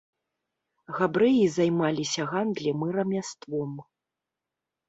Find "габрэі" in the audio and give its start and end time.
0.99-1.43